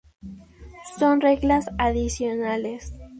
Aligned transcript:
Son 0.97 1.21
reglas 1.21 1.69
adicionales. 1.77 2.91